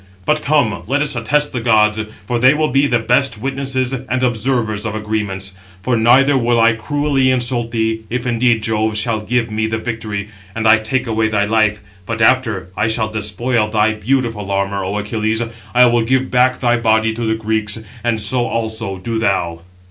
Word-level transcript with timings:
But 0.25 0.41
come, 0.41 0.81
let 0.87 1.03
us 1.03 1.15
attest 1.15 1.53
the 1.53 1.59
gods; 1.61 1.99
for 2.25 2.39
they 2.39 2.55
will 2.55 2.69
be 2.69 2.87
the 2.87 2.97
best 2.97 3.37
witnesses 3.39 3.93
and 3.93 4.23
observers 4.23 4.83
of 4.83 4.95
agreements. 4.95 5.53
For 5.83 5.95
neither 5.95 6.35
will 6.39 6.59
I 6.59 6.73
cruelly 6.73 7.29
insult 7.29 7.69
thee, 7.69 8.01
if 8.09 8.25
indeed 8.25 8.63
Jove 8.63 8.97
shall 8.97 9.19
give 9.19 9.51
me 9.51 9.67
the 9.67 9.77
victory, 9.77 10.29
and 10.55 10.67
I 10.67 10.79
take 10.79 11.05
away 11.05 11.27
thy 11.27 11.45
life; 11.45 11.81
but 12.07 12.19
after 12.19 12.69
I 12.75 12.87
shall 12.87 13.09
despoil 13.09 13.67
thy 13.67 13.93
beautiful 13.93 14.49
armour, 14.49 14.83
O 14.83 14.97
Achilles, 14.97 15.43
I 15.75 15.85
will 15.85 16.01
give 16.01 16.31
back 16.31 16.59
thy 16.59 16.77
body 16.77 17.13
to 17.13 17.21
the 17.27 17.35
Greeks; 17.35 17.77
and 18.03 18.19
so 18.19 18.47
also 18.47 18.97
do 18.97 19.19
thou." 19.19 19.61